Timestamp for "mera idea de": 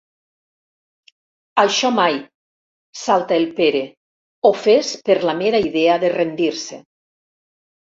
5.45-6.13